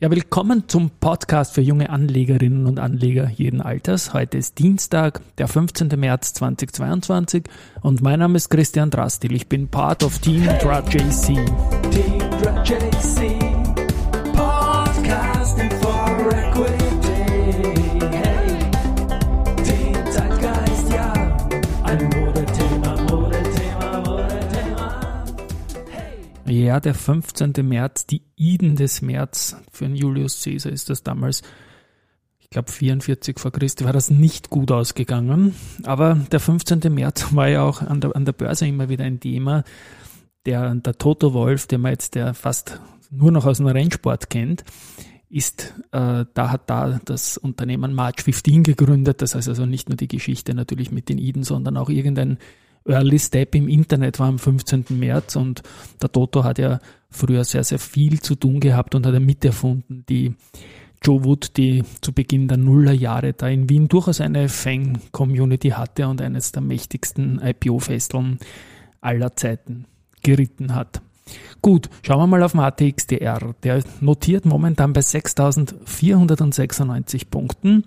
Ja, 0.00 0.12
willkommen 0.12 0.68
zum 0.68 0.90
Podcast 0.90 1.54
für 1.54 1.60
junge 1.60 1.90
Anlegerinnen 1.90 2.66
und 2.66 2.78
Anleger 2.78 3.28
jeden 3.30 3.60
Alters. 3.60 4.14
Heute 4.14 4.38
ist 4.38 4.60
Dienstag, 4.60 5.20
der 5.38 5.48
15. 5.48 5.88
März 5.98 6.34
2022 6.34 7.42
und 7.80 8.00
mein 8.00 8.20
Name 8.20 8.36
ist 8.36 8.48
Christian 8.48 8.90
Drastil. 8.90 9.34
Ich 9.34 9.48
bin 9.48 9.66
Part 9.66 10.04
of 10.04 10.20
Team 10.20 10.44
Dra 10.60 10.84
JC. 10.88 11.34
Team 11.90 12.22
JC. 12.62 13.40
Podcasting 14.36 15.70
Hey. 26.78 26.78
Ja, 26.78 26.80
der 26.80 26.94
15. 26.94 27.54
März, 27.62 28.06
die 28.06 28.22
Iden 28.36 28.76
des 28.76 29.02
März. 29.02 29.56
Für 29.72 29.86
einen 29.86 29.96
Julius 29.96 30.44
Caesar 30.44 30.70
ist 30.70 30.88
das 30.88 31.02
damals, 31.02 31.42
ich 32.38 32.50
glaube 32.50 32.70
44 32.70 33.36
vor 33.40 33.50
Christi, 33.50 33.84
war 33.84 33.92
das 33.92 34.10
nicht 34.10 34.48
gut 34.48 34.70
ausgegangen. 34.70 35.56
Aber 35.82 36.14
der 36.30 36.38
15. 36.38 36.82
März 36.94 37.26
war 37.34 37.48
ja 37.48 37.62
auch 37.62 37.82
an 37.82 38.00
der, 38.00 38.14
an 38.14 38.24
der 38.24 38.32
Börse 38.32 38.68
immer 38.68 38.88
wieder 38.88 39.04
ein 39.04 39.18
Thema. 39.18 39.64
Der, 40.46 40.72
der 40.76 40.96
Toto 40.96 41.34
Wolf, 41.34 41.66
den 41.66 41.80
man 41.80 41.90
jetzt 41.90 42.14
der 42.14 42.32
fast 42.32 42.80
nur 43.10 43.32
noch 43.32 43.44
aus 43.44 43.56
dem 43.56 43.66
Rennsport 43.66 44.30
kennt, 44.30 44.62
ist, 45.28 45.74
äh, 45.90 46.26
da 46.32 46.50
hat 46.50 46.70
da 46.70 47.00
das 47.04 47.38
Unternehmen 47.38 47.92
March 47.92 48.22
15 48.22 48.62
gegründet. 48.62 49.20
Das 49.20 49.34
heißt 49.34 49.48
also 49.48 49.66
nicht 49.66 49.88
nur 49.88 49.96
die 49.96 50.06
Geschichte 50.06 50.54
natürlich 50.54 50.92
mit 50.92 51.08
den 51.08 51.18
Iden, 51.18 51.42
sondern 51.42 51.76
auch 51.76 51.90
irgendein 51.90 52.38
Early 52.86 53.18
Step 53.18 53.54
im 53.54 53.68
Internet 53.68 54.18
war 54.18 54.28
am 54.28 54.38
15. 54.38 54.86
März 54.90 55.36
und 55.36 55.62
der 56.00 56.10
Toto 56.10 56.44
hat 56.44 56.58
ja 56.58 56.78
früher 57.10 57.44
sehr, 57.44 57.64
sehr 57.64 57.78
viel 57.78 58.20
zu 58.20 58.34
tun 58.34 58.60
gehabt 58.60 58.94
und 58.94 59.06
hat 59.06 59.14
er 59.14 59.20
miterfunden, 59.20 60.04
die 60.08 60.34
Joe 61.02 61.24
Wood, 61.24 61.56
die 61.56 61.82
zu 62.00 62.12
Beginn 62.12 62.48
der 62.48 62.58
Nullerjahre 62.58 63.32
da 63.32 63.48
in 63.48 63.68
Wien 63.68 63.88
durchaus 63.88 64.20
eine 64.20 64.48
Fan-Community 64.48 65.70
hatte 65.70 66.06
und 66.08 66.20
eines 66.20 66.52
der 66.52 66.62
mächtigsten 66.62 67.40
IPO-Festeln 67.42 68.38
aller 69.00 69.34
Zeiten 69.36 69.86
geritten 70.22 70.74
hat. 70.74 71.00
Gut, 71.62 71.88
schauen 72.02 72.20
wir 72.20 72.26
mal 72.26 72.42
auf 72.42 72.52
den 72.52 72.60
ATXDR. 72.60 73.54
Der 73.62 73.82
notiert 74.00 74.44
momentan 74.44 74.92
bei 74.92 75.00
6.496 75.00 77.30
Punkten 77.30 77.84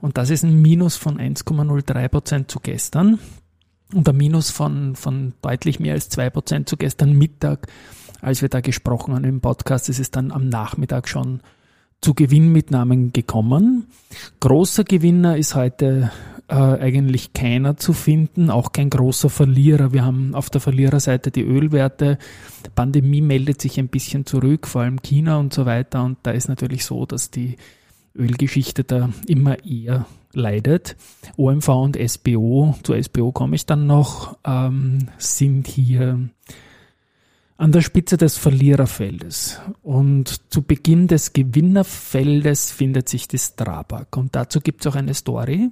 und 0.00 0.16
das 0.18 0.30
ist 0.30 0.44
ein 0.44 0.60
Minus 0.60 0.96
von 0.96 1.18
1,03 1.18 2.08
Prozent 2.08 2.50
zu 2.50 2.58
gestern 2.60 3.18
und 3.94 4.08
ein 4.08 4.16
Minus 4.16 4.50
von, 4.50 4.96
von 4.96 5.32
deutlich 5.42 5.80
mehr 5.80 5.94
als 5.94 6.08
2 6.08 6.30
Prozent 6.30 6.68
zu 6.68 6.76
gestern 6.76 7.12
Mittag 7.12 7.68
als 8.22 8.40
wir 8.40 8.48
da 8.48 8.60
gesprochen 8.60 9.14
haben 9.14 9.24
im 9.24 9.40
Podcast, 9.40 9.88
ist 9.88 9.98
es 9.98 10.10
dann 10.10 10.30
am 10.30 10.48
Nachmittag 10.48 11.08
schon 11.08 11.40
zu 12.00 12.14
Gewinnmitnahmen 12.14 13.12
gekommen. 13.12 13.88
Großer 14.40 14.84
Gewinner 14.84 15.36
ist 15.36 15.56
heute 15.56 16.12
äh, 16.48 16.54
eigentlich 16.54 17.32
keiner 17.32 17.76
zu 17.76 17.92
finden, 17.92 18.48
auch 18.48 18.72
kein 18.72 18.90
großer 18.90 19.28
Verlierer. 19.28 19.92
Wir 19.92 20.04
haben 20.04 20.34
auf 20.34 20.50
der 20.50 20.60
Verliererseite 20.60 21.32
die 21.32 21.42
Ölwerte. 21.42 22.18
Die 22.64 22.70
Pandemie 22.70 23.20
meldet 23.20 23.60
sich 23.60 23.78
ein 23.78 23.88
bisschen 23.88 24.24
zurück, 24.24 24.68
vor 24.68 24.82
allem 24.82 25.02
China 25.02 25.38
und 25.38 25.52
so 25.52 25.66
weiter. 25.66 26.04
Und 26.04 26.18
da 26.22 26.30
ist 26.30 26.48
natürlich 26.48 26.84
so, 26.84 27.06
dass 27.06 27.30
die 27.30 27.56
Ölgeschichte 28.16 28.84
da 28.84 29.10
immer 29.26 29.64
eher 29.64 30.06
leidet. 30.32 30.96
OMV 31.36 31.68
und 31.68 31.98
SBO, 31.98 32.74
zu 32.82 33.00
SBO 33.00 33.32
komme 33.32 33.56
ich 33.56 33.66
dann 33.66 33.86
noch, 33.86 34.36
ähm, 34.44 35.08
sind 35.18 35.66
hier 35.66 36.28
an 37.56 37.72
der 37.72 37.80
Spitze 37.80 38.16
des 38.16 38.38
Verliererfeldes. 38.38 39.60
Und 39.82 40.50
zu 40.52 40.62
Beginn 40.62 41.06
des 41.06 41.32
Gewinnerfeldes 41.32 42.72
findet 42.72 43.08
sich 43.08 43.28
die 43.28 43.38
Strabag. 43.38 44.16
Und 44.16 44.34
dazu 44.34 44.60
gibt 44.60 44.80
es 44.80 44.90
auch 44.90 44.96
eine 44.96 45.14
Story. 45.14 45.70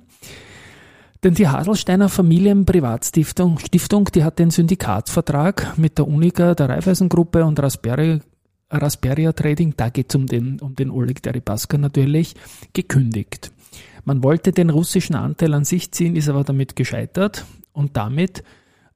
Denn 1.23 1.35
die 1.35 1.49
Haselsteiner 1.49 2.09
Familienprivatstiftung 2.09 3.59
Stiftung, 3.59 4.07
die 4.15 4.25
hat 4.25 4.39
den 4.39 4.51
Syndikatsvertrag 4.51 5.77
mit 5.77 5.99
der 5.99 6.09
Unica, 6.09 6.55
der 6.55 6.71
Raiffeisengruppe 6.71 7.45
und 7.45 7.61
Raspberry, 7.61 8.21
Rasperia 8.71 9.33
Trading, 9.33 9.75
da 9.77 9.89
geht 9.89 10.11
es 10.11 10.15
um 10.15 10.27
den, 10.27 10.61
um 10.61 10.75
den 10.75 10.91
Oleg 10.91 11.23
Deripaska 11.23 11.77
natürlich, 11.79 12.35
gekündigt. 12.73 13.53
Man 14.05 14.23
wollte 14.23 14.53
den 14.53 14.71
russischen 14.71 15.15
Anteil 15.15 15.55
an 15.55 15.65
sich 15.65 15.93
ziehen, 15.93 16.17
ist 16.17 16.29
aber 16.29 16.45
damit 16.45 16.77
gescheitert 16.77 17.45
und 17.73 17.97
damit 17.97 18.43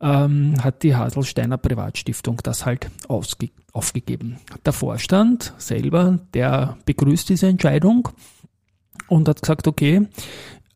ähm, 0.00 0.54
hat 0.62 0.82
die 0.82 0.94
Haselsteiner 0.94 1.58
Privatstiftung 1.58 2.38
das 2.42 2.66
halt 2.66 2.90
ausge 3.08 3.50
aufgegeben. 3.72 4.38
Der 4.64 4.72
Vorstand 4.72 5.52
selber, 5.58 6.20
der 6.32 6.78
begrüßt 6.86 7.28
diese 7.28 7.48
Entscheidung 7.48 8.08
und 9.08 9.28
hat 9.28 9.42
gesagt, 9.42 9.66
okay, 9.66 10.06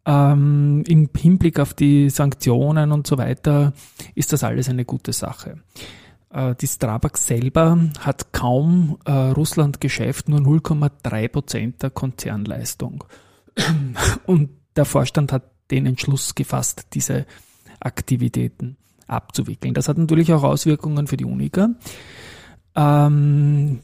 ähm, 0.04 0.82
im 0.86 1.08
Hinblick 1.16 1.60
auf 1.60 1.74
die 1.74 2.10
Sanktionen 2.10 2.90
und 2.90 3.06
so 3.06 3.16
weiter 3.16 3.72
ist 4.16 4.32
das 4.32 4.42
alles 4.42 4.68
eine 4.68 4.84
gute 4.84 5.12
Sache. 5.12 5.60
Äh, 6.30 6.54
die 6.56 6.66
Strabag 6.66 7.16
selber 7.16 7.78
hat 8.00 8.32
kaum 8.32 8.98
äh, 9.04 9.10
Russland-Geschäft, 9.10 10.28
nur 10.28 10.40
0,3 10.40 11.28
Prozent 11.28 11.80
der 11.82 11.90
Konzernleistung. 11.90 13.04
Und 14.26 14.50
der 14.76 14.84
Vorstand 14.84 15.32
hat 15.32 15.50
den 15.70 15.86
Entschluss 15.86 16.34
gefasst, 16.34 16.88
diese 16.94 17.26
Aktivitäten 17.80 18.76
abzuwickeln. 19.06 19.74
Das 19.74 19.88
hat 19.88 19.98
natürlich 19.98 20.32
auch 20.32 20.42
Auswirkungen 20.42 21.06
für 21.06 21.16
die 21.16 21.24
Unica. 21.24 21.70
Ähm, 22.74 23.78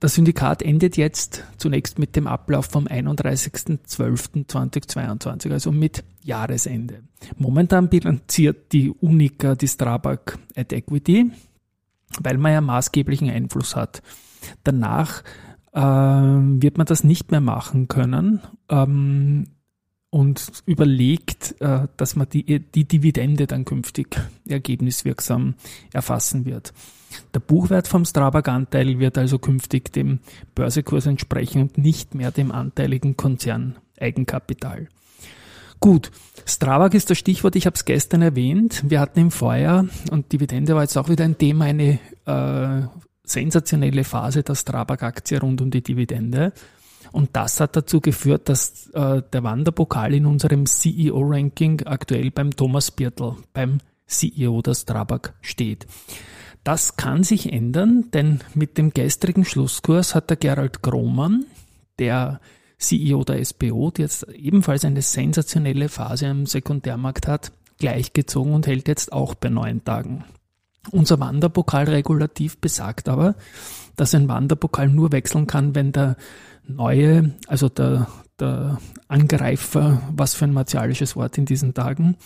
das 0.00 0.14
Syndikat 0.14 0.60
endet 0.62 0.96
jetzt 0.96 1.44
zunächst 1.56 1.98
mit 1.98 2.14
dem 2.14 2.26
Ablauf 2.26 2.66
vom 2.66 2.86
31.12.2022, 2.86 5.50
also 5.50 5.72
mit 5.72 6.04
Jahresende. 6.22 7.04
Momentan 7.38 7.88
bilanziert 7.88 8.70
die 8.72 8.90
Unica 8.90 9.54
die 9.54 9.68
Strabag 9.68 10.38
at 10.56 10.74
Equity, 10.74 11.30
weil 12.20 12.38
man 12.38 12.52
ja 12.52 12.60
maßgeblichen 12.60 13.30
Einfluss 13.30 13.76
hat. 13.76 14.02
Danach 14.62 15.22
äh, 15.72 15.80
wird 15.80 16.78
man 16.78 16.86
das 16.86 17.04
nicht 17.04 17.30
mehr 17.30 17.40
machen 17.40 17.88
können. 17.88 18.40
Ähm, 18.68 19.46
und 20.14 20.62
überlegt, 20.64 21.60
äh, 21.60 21.88
dass 21.96 22.14
man 22.14 22.28
die, 22.28 22.60
die 22.60 22.84
Dividende 22.84 23.48
dann 23.48 23.64
künftig 23.64 24.16
ergebniswirksam 24.46 25.56
erfassen 25.92 26.44
wird. 26.44 26.72
Der 27.34 27.40
Buchwert 27.40 27.88
vom 27.88 28.04
Strabag-Anteil 28.04 29.00
wird 29.00 29.18
also 29.18 29.40
künftig 29.40 29.92
dem 29.92 30.20
Börsekurs 30.54 31.06
entsprechen 31.06 31.62
und 31.62 31.78
nicht 31.78 32.14
mehr 32.14 32.30
dem 32.30 32.52
anteiligen 32.52 33.16
Konzern 33.16 33.74
Eigenkapital. 33.98 34.86
Gut, 35.84 36.10
Strabag 36.46 36.94
ist 36.94 37.10
das 37.10 37.18
Stichwort, 37.18 37.56
ich 37.56 37.66
habe 37.66 37.74
es 37.74 37.84
gestern 37.84 38.22
erwähnt. 38.22 38.84
Wir 38.88 39.00
hatten 39.00 39.20
im 39.20 39.30
Vorjahr, 39.30 39.84
und 40.10 40.32
Dividende 40.32 40.74
war 40.74 40.80
jetzt 40.80 40.96
auch 40.96 41.10
wieder 41.10 41.26
ein 41.26 41.36
Thema, 41.36 41.66
eine 41.66 41.98
äh, 42.24 42.88
sensationelle 43.22 44.04
Phase 44.04 44.42
der 44.42 44.54
Strabag-Aktie 44.54 45.38
rund 45.38 45.60
um 45.60 45.70
die 45.70 45.82
Dividende. 45.82 46.54
Und 47.12 47.36
das 47.36 47.60
hat 47.60 47.76
dazu 47.76 48.00
geführt, 48.00 48.48
dass 48.48 48.88
äh, 48.94 49.20
der 49.30 49.42
Wanderpokal 49.42 50.14
in 50.14 50.24
unserem 50.24 50.64
CEO-Ranking 50.64 51.82
aktuell 51.84 52.30
beim 52.30 52.56
Thomas 52.56 52.90
Birtel, 52.90 53.36
beim 53.52 53.76
CEO 54.06 54.62
der 54.62 54.72
Strabag 54.72 55.34
steht. 55.42 55.86
Das 56.62 56.96
kann 56.96 57.24
sich 57.24 57.52
ändern, 57.52 58.10
denn 58.14 58.40
mit 58.54 58.78
dem 58.78 58.94
gestrigen 58.94 59.44
Schlusskurs 59.44 60.14
hat 60.14 60.30
der 60.30 60.38
Gerald 60.38 60.80
Grohmann, 60.80 61.44
der 61.98 62.40
CEO 62.78 63.24
der 63.24 63.44
SBO, 63.44 63.90
die 63.90 64.02
jetzt 64.02 64.26
ebenfalls 64.28 64.84
eine 64.84 65.02
sensationelle 65.02 65.88
Phase 65.88 66.28
am 66.28 66.46
Sekundärmarkt 66.46 67.28
hat, 67.28 67.52
gleichgezogen 67.78 68.54
und 68.54 68.66
hält 68.66 68.88
jetzt 68.88 69.12
auch 69.12 69.34
bei 69.34 69.48
neun 69.48 69.84
Tagen. 69.84 70.24
Unser 70.90 71.18
Wanderpokalregulativ 71.18 72.58
besagt 72.58 73.08
aber, 73.08 73.34
dass 73.96 74.14
ein 74.14 74.28
Wanderpokal 74.28 74.88
nur 74.88 75.12
wechseln 75.12 75.46
kann, 75.46 75.74
wenn 75.74 75.92
der 75.92 76.16
neue, 76.66 77.34
also 77.46 77.68
der, 77.68 78.08
der 78.38 78.78
Angreifer, 79.08 80.02
was 80.14 80.34
für 80.34 80.44
ein 80.44 80.52
martialisches 80.52 81.16
Wort 81.16 81.38
in 81.38 81.46
diesen 81.46 81.74
Tagen. 81.74 82.16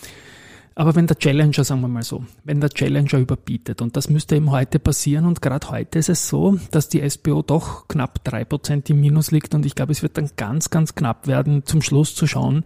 Aber 0.79 0.95
wenn 0.95 1.07
der 1.07 1.17
Challenger, 1.17 1.65
sagen 1.65 1.81
wir 1.81 1.89
mal 1.89 2.03
so, 2.03 2.23
wenn 2.45 2.61
der 2.61 2.69
Challenger 2.69 3.19
überbietet, 3.19 3.81
und 3.81 3.97
das 3.97 4.09
müsste 4.09 4.37
eben 4.37 4.49
heute 4.49 4.79
passieren, 4.79 5.25
und 5.25 5.41
gerade 5.41 5.69
heute 5.71 5.99
ist 5.99 6.07
es 6.07 6.29
so, 6.29 6.57
dass 6.71 6.87
die 6.87 7.07
SBO 7.07 7.41
doch 7.41 7.89
knapp 7.89 8.23
drei 8.23 8.45
Prozent 8.45 8.89
im 8.89 9.01
Minus 9.01 9.31
liegt, 9.31 9.53
und 9.53 9.65
ich 9.65 9.75
glaube, 9.75 9.91
es 9.91 10.03
wird 10.03 10.15
dann 10.15 10.29
ganz, 10.37 10.69
ganz 10.69 10.95
knapp 10.95 11.27
werden, 11.27 11.65
zum 11.65 11.81
Schluss 11.81 12.15
zu 12.15 12.27
schauen, 12.27 12.63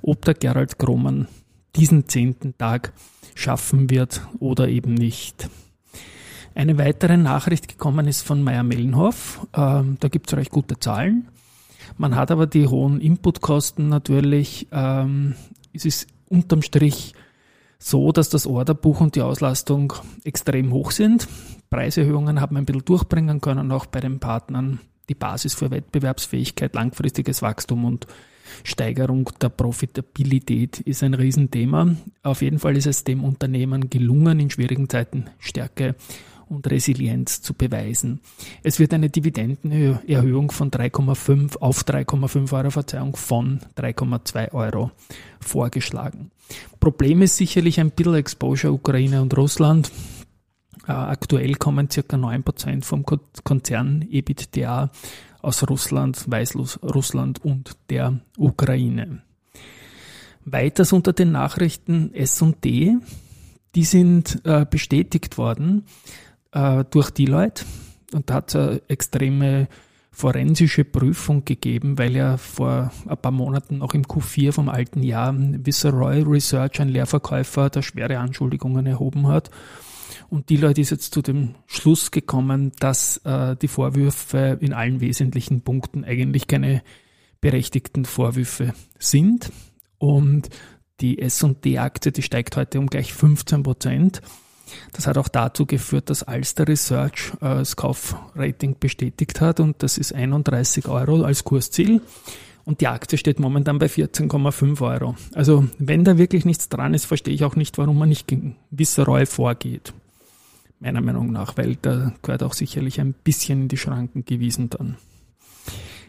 ob 0.00 0.24
der 0.24 0.34
Gerald 0.34 0.78
Kroman 0.78 1.26
diesen 1.74 2.08
zehnten 2.08 2.56
Tag 2.56 2.92
schaffen 3.34 3.90
wird 3.90 4.20
oder 4.38 4.68
eben 4.68 4.94
nicht. 4.94 5.50
Eine 6.54 6.78
weitere 6.78 7.16
Nachricht 7.16 7.66
gekommen 7.66 8.06
ist 8.06 8.22
von 8.22 8.44
Meyer 8.44 8.62
Mellenhoff. 8.62 9.44
Ähm, 9.56 9.96
da 9.98 10.06
gibt 10.06 10.28
es 10.28 10.36
recht 10.36 10.52
gute 10.52 10.78
Zahlen. 10.78 11.26
Man 11.98 12.14
hat 12.14 12.30
aber 12.30 12.46
die 12.46 12.68
hohen 12.68 13.00
Inputkosten 13.00 13.88
natürlich. 13.88 14.68
Ähm, 14.70 15.34
es 15.72 15.84
ist 15.84 16.06
unterm 16.28 16.62
Strich 16.62 17.12
so, 17.78 18.12
dass 18.12 18.28
das 18.28 18.46
Orderbuch 18.46 19.00
und 19.00 19.14
die 19.16 19.22
Auslastung 19.22 19.92
extrem 20.24 20.72
hoch 20.72 20.90
sind. 20.90 21.28
Preiserhöhungen 21.70 22.40
haben 22.40 22.56
ein 22.56 22.64
bisschen 22.64 22.84
durchbringen 22.84 23.40
können, 23.40 23.72
auch 23.72 23.86
bei 23.86 24.00
den 24.00 24.20
Partnern 24.20 24.80
die 25.08 25.14
Basis 25.14 25.54
für 25.54 25.70
Wettbewerbsfähigkeit, 25.70 26.74
langfristiges 26.74 27.42
Wachstum 27.42 27.84
und 27.84 28.06
Steigerung 28.62 29.30
der 29.40 29.48
Profitabilität 29.48 30.80
ist 30.80 31.02
ein 31.02 31.14
Riesenthema. 31.14 31.96
Auf 32.22 32.42
jeden 32.42 32.58
Fall 32.58 32.76
ist 32.76 32.86
es 32.86 33.04
dem 33.04 33.24
Unternehmen 33.24 33.90
gelungen, 33.90 34.40
in 34.40 34.50
schwierigen 34.50 34.88
Zeiten 34.88 35.26
Stärke 35.38 35.96
und 36.48 36.70
Resilienz 36.70 37.42
zu 37.42 37.54
beweisen. 37.54 38.20
Es 38.62 38.78
wird 38.78 38.94
eine 38.94 39.10
Dividendenerhöhung 39.10 40.52
von 40.52 40.70
3,5 40.70 41.58
auf 41.58 41.82
3,5 41.82 42.52
Euro, 42.52 42.70
Verzeihung, 42.70 43.16
von 43.16 43.60
3,2 43.76 44.52
Euro 44.52 44.92
vorgeschlagen. 45.40 46.30
Problem 46.80 47.22
ist 47.22 47.36
sicherlich 47.36 47.80
ein 47.80 47.90
bisschen 47.90 48.14
Exposure 48.14 48.72
Ukraine 48.72 49.22
und 49.22 49.36
Russland. 49.36 49.90
Äh, 50.86 50.92
aktuell 50.92 51.54
kommen 51.54 51.90
circa 51.90 52.16
9% 52.16 52.84
vom 52.84 53.04
Konzern 53.44 54.06
EBITDA 54.10 54.90
aus 55.42 55.68
Russland, 55.68 56.30
Weißrussland 56.30 57.44
und 57.44 57.76
der 57.90 58.20
Ukraine. 58.36 59.22
Weiters 60.44 60.92
unter 60.92 61.12
den 61.12 61.32
Nachrichten 61.32 62.14
S&D, 62.14 62.96
die 63.74 63.84
sind 63.84 64.40
äh, 64.44 64.64
bestätigt 64.68 65.38
worden 65.38 65.84
äh, 66.52 66.84
durch 66.90 67.10
Deloitte 67.10 67.64
und 68.12 68.30
da 68.30 68.34
hat 68.34 68.48
es 68.50 68.56
eine 68.56 68.82
extreme 68.88 69.68
forensische 70.16 70.84
Prüfung 70.84 71.44
gegeben, 71.44 71.98
weil 71.98 72.16
ja 72.16 72.38
vor 72.38 72.90
ein 73.06 73.18
paar 73.18 73.32
Monaten 73.32 73.78
noch 73.78 73.92
im 73.92 74.06
Q4 74.06 74.50
vom 74.50 74.70
alten 74.70 75.02
Jahr 75.02 75.34
Viceroy 75.36 76.22
Research, 76.22 76.80
ein 76.80 76.88
Leerverkäufer, 76.88 77.68
da 77.68 77.82
schwere 77.82 78.18
Anschuldigungen 78.18 78.86
erhoben 78.86 79.28
hat. 79.28 79.50
Und 80.30 80.48
Deloitte 80.48 80.80
ist 80.80 80.88
jetzt 80.88 81.12
zu 81.12 81.20
dem 81.20 81.54
Schluss 81.66 82.12
gekommen, 82.12 82.72
dass 82.78 83.18
äh, 83.24 83.56
die 83.56 83.68
Vorwürfe 83.68 84.56
in 84.62 84.72
allen 84.72 85.02
wesentlichen 85.02 85.60
Punkten 85.60 86.02
eigentlich 86.02 86.46
keine 86.46 86.82
berechtigten 87.42 88.06
Vorwürfe 88.06 88.72
sind. 88.98 89.52
Und 89.98 90.48
die 91.02 91.18
S&D-Aktie, 91.18 92.12
die 92.12 92.22
steigt 92.22 92.56
heute 92.56 92.78
um 92.78 92.86
gleich 92.86 93.12
15 93.12 93.62
Prozent. 93.62 94.22
Das 94.92 95.06
hat 95.06 95.18
auch 95.18 95.28
dazu 95.28 95.66
geführt, 95.66 96.10
dass 96.10 96.22
Alster 96.22 96.66
Research 96.66 97.32
äh, 97.36 97.56
das 97.56 97.76
Kaufrating 97.76 98.76
bestätigt 98.78 99.40
hat 99.40 99.60
und 99.60 99.82
das 99.82 99.98
ist 99.98 100.14
31 100.14 100.88
Euro 100.88 101.22
als 101.22 101.44
Kursziel. 101.44 102.00
Und 102.64 102.80
die 102.80 102.88
Aktie 102.88 103.16
steht 103.16 103.38
momentan 103.38 103.78
bei 103.78 103.86
14,5 103.86 104.80
Euro. 104.80 105.14
Also 105.34 105.66
wenn 105.78 106.02
da 106.02 106.18
wirklich 106.18 106.44
nichts 106.44 106.68
dran 106.68 106.94
ist, 106.94 107.04
verstehe 107.04 107.32
ich 107.32 107.44
auch 107.44 107.54
nicht, 107.54 107.78
warum 107.78 107.96
man 107.96 108.08
nicht 108.08 108.26
gegen 108.26 108.56
Visseroy 108.72 109.24
vorgeht. 109.24 109.94
Meiner 110.80 111.00
Meinung 111.00 111.30
nach, 111.30 111.56
weil 111.56 111.76
da 111.76 112.12
gehört 112.22 112.42
auch 112.42 112.52
sicherlich 112.52 113.00
ein 113.00 113.12
bisschen 113.12 113.62
in 113.62 113.68
die 113.68 113.76
Schranken 113.76 114.24
gewiesen 114.24 114.68
dann. 114.68 114.96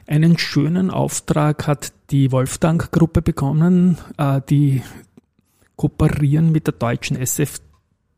Einen 0.08 0.38
schönen 0.40 0.90
Auftrag 0.90 1.68
hat 1.68 1.94
die 2.10 2.32
Wolfgang-Gruppe 2.32 3.22
bekommen, 3.22 3.98
äh, 4.18 4.42
die 4.50 4.82
kooperieren 5.76 6.52
mit 6.52 6.66
der 6.66 6.74
deutschen 6.74 7.18
SF 7.18 7.60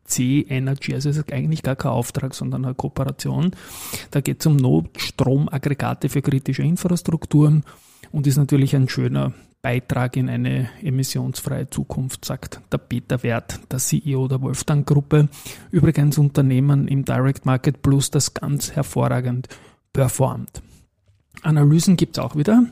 C 0.10 0.46
Energy, 0.50 0.94
also 0.94 1.10
es 1.10 1.18
ist 1.18 1.32
eigentlich 1.32 1.64
gar 1.64 1.76
kein 1.76 1.92
Auftrag, 1.92 2.34
sondern 2.34 2.66
eine 2.66 2.74
Kooperation. 2.74 3.52
Da 4.12 4.22
geht 4.22 4.42
es 4.42 4.46
um 4.46 4.58
Notstromaggregate 4.58 6.10
für 6.10 6.22
kritische 6.22 6.64
Infrastrukturen 6.64 7.64
und 8.12 8.28
ist 8.28 8.38
natürlich 8.38 8.76
ein 8.76 8.90
schöner 8.90 9.34
Beitrag 9.62 10.16
in 10.16 10.30
eine 10.30 10.70
emissionsfreie 10.82 11.70
Zukunft, 11.70 12.24
sagt 12.24 12.62
der 12.72 12.78
Peter 12.78 13.24
Wert, 13.24 13.60
der 13.72 13.80
CEO 13.80 14.28
der 14.28 14.42
Wolfgang 14.42 14.88
Gruppe. 14.88 15.28
Übrigens 15.70 16.18
Unternehmen 16.18 16.88
im 16.88 17.04
Direct 17.04 17.46
Market 17.46 17.82
Plus, 17.82 18.10
das 18.10 18.34
ganz 18.34 18.72
hervorragend 18.72 19.50
performt. 19.92 20.62
Analysen 21.42 21.98
gibt 21.98 22.18
es 22.18 22.24
auch 22.24 22.36
wieder. 22.36 22.64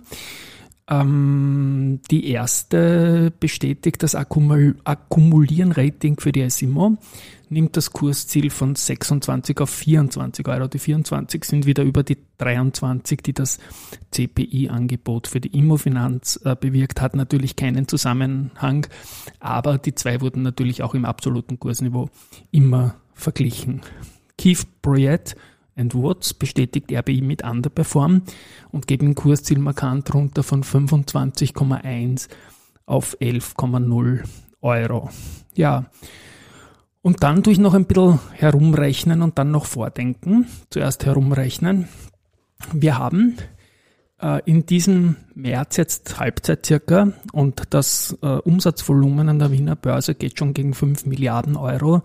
Ähm, 0.90 2.00
die 2.10 2.30
erste 2.30 3.34
bestätigt 3.40 4.04
das 4.04 4.16
Akkumul 4.16 4.78
Akkumulieren-Rating 4.86 6.20
für 6.20 6.32
die 6.32 6.50
SIMO, 6.50 6.98
nimmt 7.50 7.76
das 7.76 7.92
Kursziel 7.92 8.50
von 8.50 8.76
26 8.76 9.60
auf 9.60 9.70
24 9.70 10.48
Euro. 10.48 10.68
Die 10.68 10.80
24 10.80 11.44
sind 11.44 11.66
wieder 11.66 11.84
über 11.84 12.04
die 12.04 12.18
23, 12.38 13.22
die 13.22 13.34
das 13.34 13.60
CPI-Angebot 14.12 15.28
für 15.28 15.42
die 15.42 15.58
Immofinanz 15.58 16.40
äh, 16.46 16.56
bewirkt 16.56 17.02
hat. 17.02 17.16
Natürlich 17.16 17.58
keinen 17.58 17.88
Zusammenhang, 17.90 18.88
aber 19.42 19.78
die 19.78 19.96
zwei 19.96 20.22
wurden 20.22 20.42
natürlich 20.42 20.84
auch 20.84 20.94
im 20.94 21.04
absoluten 21.04 21.60
Kursniveau 21.60 22.10
immer 22.52 22.96
verglichen. 23.14 23.82
Keith 24.38 24.66
Bruyette 24.82 25.36
and 25.78 25.96
Watts 25.96 26.34
bestätigt 26.34 26.92
RBI 26.92 27.22
mit 27.22 27.44
Underperform 27.44 28.24
und 28.72 28.88
geben 28.88 29.16
Kursziel 29.16 29.60
markant 29.60 30.14
runter 30.14 30.44
von 30.44 30.64
25,1 30.64 32.28
auf 32.86 33.18
11,0 33.20 34.24
Euro. 34.62 35.10
Ja. 35.56 35.86
Und 37.02 37.24
dann 37.24 37.44
tue 37.44 37.54
ich 37.54 37.60
noch 37.60 37.74
ein 37.74 37.86
bisschen 37.86 38.20
herumrechnen 38.34 39.22
und 39.22 39.38
dann 39.38 39.52
noch 39.52 39.66
vordenken. 39.66 40.48
Zuerst 40.70 41.06
herumrechnen. 41.06 41.88
Wir 42.74 42.98
haben 42.98 43.38
in 44.46 44.66
diesem 44.66 45.16
März 45.36 45.78
jetzt 45.78 46.20
Halbzeit 46.20 46.66
circa 46.66 47.14
und 47.34 47.62
das 47.70 48.18
äh, 48.24 48.28
Umsatzvolumen 48.28 49.30
an 49.30 49.38
der 49.38 49.52
Wiener 49.52 49.76
Börse 49.76 50.16
geht 50.16 50.40
schon 50.40 50.56
gegen 50.56 50.74
5 50.74 51.06
Milliarden 51.06 51.56
Euro. 51.56 52.02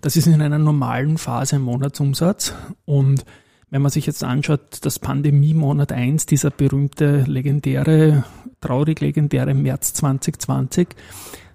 Das 0.00 0.16
ist 0.16 0.26
in 0.26 0.42
einer 0.42 0.58
normalen 0.58 1.18
Phase 1.18 1.56
ein 1.56 1.62
Monatsumsatz 1.62 2.54
und 2.84 3.24
wenn 3.70 3.80
man 3.80 3.90
sich 3.90 4.04
jetzt 4.06 4.22
anschaut, 4.22 4.80
das 4.82 4.98
Pandemie-Monat 4.98 5.92
1, 5.92 6.26
dieser 6.26 6.50
berühmte, 6.50 7.22
legendäre, 7.26 8.24
traurig 8.60 9.00
legendäre 9.00 9.54
März 9.54 9.94
2020, 9.94 10.88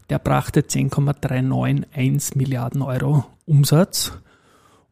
der 0.10 0.18
brachte 0.18 0.66
10,391 0.66 2.36
Milliarden 2.36 2.82
Euro 2.82 3.26
Umsatz 3.46 4.14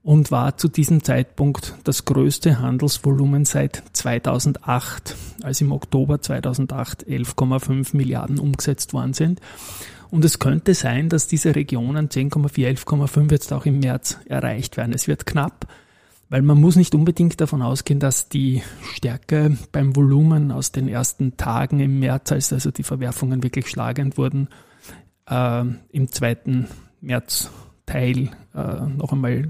und 0.05 0.29
war 0.29 0.55
zu 0.55 0.67
diesem 0.67 1.03
Zeitpunkt 1.03 1.73
das 1.83 2.05
größte 2.05 2.59
Handelsvolumen 2.59 3.43
seit 3.43 3.81
2008, 3.93 5.15
als 5.41 5.61
im 5.61 5.71
Oktober 5.71 6.21
2008 6.21 7.07
11,5 7.07 7.97
Milliarden 7.97 8.37
umgesetzt 8.37 8.93
worden 8.93 9.13
sind. 9.13 9.41
Und 10.11 10.23
es 10.23 10.37
könnte 10.37 10.75
sein, 10.75 11.09
dass 11.09 11.27
diese 11.27 11.55
Regionen 11.55 12.09
10,4, 12.09 12.85
11,5 12.85 13.31
jetzt 13.31 13.51
auch 13.51 13.65
im 13.65 13.79
März 13.79 14.19
erreicht 14.27 14.77
werden. 14.77 14.93
Es 14.93 15.07
wird 15.07 15.25
knapp, 15.25 15.65
weil 16.29 16.43
man 16.43 16.61
muss 16.61 16.75
nicht 16.75 16.93
unbedingt 16.93 17.41
davon 17.41 17.63
ausgehen, 17.63 17.99
dass 17.99 18.29
die 18.29 18.61
Stärke 18.93 19.57
beim 19.71 19.95
Volumen 19.95 20.51
aus 20.51 20.71
den 20.71 20.87
ersten 20.87 21.35
Tagen 21.35 21.79
im 21.79 21.97
März, 21.97 22.31
als 22.31 22.53
also 22.53 22.69
die 22.69 22.83
Verwerfungen 22.83 23.41
wirklich 23.41 23.67
schlagend 23.67 24.19
wurden, 24.19 24.49
äh, 25.27 25.63
im 25.89 26.11
zweiten 26.11 26.67
Märzteil 27.01 28.29
äh, 28.53 28.85
noch 28.97 29.11
einmal 29.11 29.49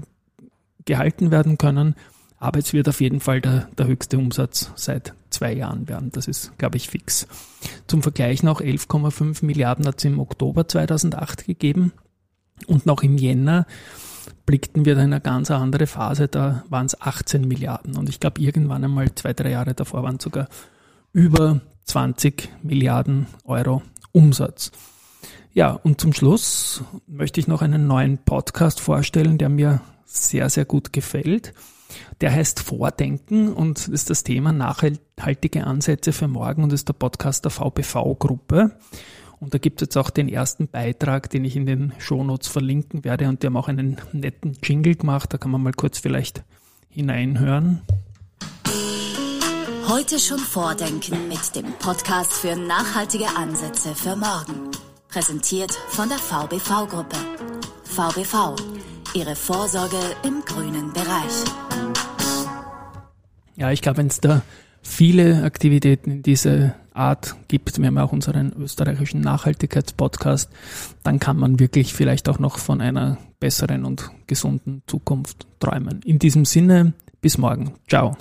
gehalten 0.86 1.30
werden 1.30 1.58
können. 1.58 1.94
Aber 2.38 2.58
es 2.58 2.72
wird 2.72 2.88
auf 2.88 3.00
jeden 3.00 3.20
Fall 3.20 3.40
der, 3.40 3.68
der 3.78 3.86
höchste 3.86 4.18
Umsatz 4.18 4.70
seit 4.74 5.14
zwei 5.30 5.52
Jahren 5.52 5.88
werden. 5.88 6.10
Das 6.12 6.28
ist, 6.28 6.56
glaube 6.58 6.76
ich, 6.76 6.88
fix. 6.88 7.26
Zum 7.86 8.02
Vergleich 8.02 8.42
noch 8.42 8.60
11,5 8.60 9.44
Milliarden 9.44 9.86
hat 9.86 9.98
es 9.98 10.04
im 10.04 10.18
Oktober 10.18 10.68
2008 10.68 11.46
gegeben. 11.46 11.92
Und 12.66 12.86
noch 12.86 13.02
im 13.02 13.18
Jänner 13.18 13.66
blickten 14.44 14.84
wir 14.84 14.94
da 14.94 15.02
in 15.02 15.12
eine 15.12 15.20
ganz 15.20 15.50
andere 15.50 15.86
Phase. 15.86 16.28
Da 16.28 16.64
waren 16.68 16.86
es 16.86 17.00
18 17.00 17.46
Milliarden. 17.46 17.96
Und 17.96 18.08
ich 18.08 18.20
glaube, 18.20 18.40
irgendwann 18.40 18.84
einmal 18.84 19.14
zwei, 19.14 19.32
drei 19.32 19.50
Jahre 19.50 19.74
davor 19.74 20.02
waren 20.02 20.20
sogar 20.20 20.48
über 21.12 21.60
20 21.84 22.50
Milliarden 22.62 23.26
Euro 23.44 23.82
Umsatz. 24.12 24.72
Ja, 25.52 25.70
und 25.72 26.00
zum 26.00 26.12
Schluss 26.12 26.84
möchte 27.06 27.40
ich 27.40 27.48
noch 27.48 27.62
einen 27.62 27.86
neuen 27.86 28.18
Podcast 28.18 28.80
vorstellen, 28.80 29.38
der 29.38 29.48
mir 29.48 29.80
sehr, 30.06 30.48
sehr 30.48 30.64
gut 30.64 30.92
gefällt. 30.92 31.52
Der 32.20 32.32
heißt 32.32 32.60
Vordenken 32.60 33.52
und 33.52 33.88
ist 33.88 34.10
das 34.10 34.24
Thema 34.24 34.52
nachhaltige 34.52 35.64
Ansätze 35.64 36.12
für 36.12 36.28
morgen 36.28 36.64
und 36.64 36.72
ist 36.72 36.88
der 36.88 36.94
Podcast 36.94 37.44
der 37.44 37.50
VBV-Gruppe. 37.50 38.76
Und 39.38 39.52
da 39.52 39.58
gibt 39.58 39.82
es 39.82 39.86
jetzt 39.86 39.96
auch 39.96 40.10
den 40.10 40.28
ersten 40.28 40.68
Beitrag, 40.68 41.28
den 41.30 41.44
ich 41.44 41.56
in 41.56 41.66
den 41.66 41.92
Shownotes 41.98 42.48
verlinken 42.48 43.04
werde. 43.04 43.28
Und 43.28 43.42
die 43.42 43.46
haben 43.46 43.56
auch 43.56 43.68
einen 43.68 43.98
netten 44.12 44.56
Jingle 44.62 44.94
gemacht. 44.94 45.32
Da 45.32 45.38
kann 45.38 45.50
man 45.50 45.62
mal 45.62 45.74
kurz 45.74 45.98
vielleicht 45.98 46.42
hineinhören. 46.88 47.82
Heute 49.88 50.18
schon 50.18 50.38
Vordenken 50.38 51.28
mit 51.28 51.54
dem 51.54 51.72
Podcast 51.78 52.32
für 52.32 52.56
nachhaltige 52.56 53.28
Ansätze 53.36 53.94
für 53.94 54.16
morgen. 54.16 54.70
Präsentiert 55.08 55.72
von 55.90 56.08
der 56.08 56.18
VBV-Gruppe. 56.18 57.16
VBV 57.84 58.56
ihre 59.16 59.34
Vorsorge 59.34 59.96
im 60.24 60.42
grünen 60.44 60.92
Bereich. 60.92 61.32
Ja, 63.56 63.72
ich 63.72 63.80
glaube, 63.80 63.98
wenn 63.98 64.08
es 64.08 64.20
da 64.20 64.42
viele 64.82 65.42
Aktivitäten 65.42 66.10
in 66.10 66.22
diese 66.22 66.74
Art 66.92 67.34
gibt, 67.48 67.78
wir 67.78 67.86
haben 67.86 67.98
auch 67.98 68.12
unseren 68.12 68.52
österreichischen 68.52 69.22
Nachhaltigkeitspodcast, 69.22 70.50
dann 71.02 71.18
kann 71.18 71.38
man 71.38 71.58
wirklich 71.58 71.94
vielleicht 71.94 72.28
auch 72.28 72.38
noch 72.38 72.58
von 72.58 72.80
einer 72.80 73.16
besseren 73.40 73.84
und 73.84 74.10
gesunden 74.26 74.82
Zukunft 74.86 75.46
träumen. 75.58 76.00
In 76.04 76.18
diesem 76.18 76.44
Sinne, 76.44 76.92
Bis 77.26 77.38
morgen. 77.38 77.72
Ciao. 77.88 78.16